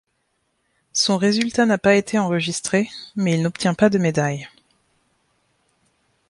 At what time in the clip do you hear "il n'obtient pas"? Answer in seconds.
3.35-3.91